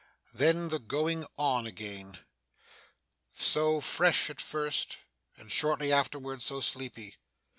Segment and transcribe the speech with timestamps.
[0.33, 2.17] Then the going on again
[3.33, 4.97] so fresh at first,
[5.37, 7.17] and shortly afterwards so sleepy.